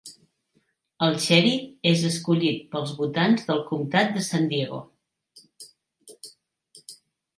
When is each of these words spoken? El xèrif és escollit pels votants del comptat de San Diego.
El 1.07 1.17
xèrif 1.25 1.67
és 1.89 2.05
escollit 2.09 2.65
pels 2.73 2.93
votants 3.01 3.45
del 3.51 3.61
comptat 3.69 4.13
de 4.19 4.25
San 4.29 4.51
Diego. 4.55 4.81